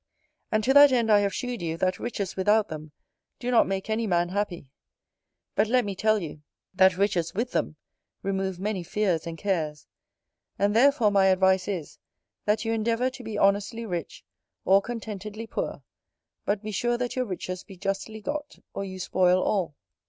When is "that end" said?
0.73-1.11